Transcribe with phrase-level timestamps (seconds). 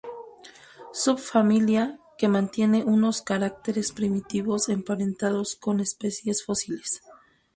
[0.93, 7.03] Subfamilia que mantiene unos caracteres primitivos emparentados con especies fósiles.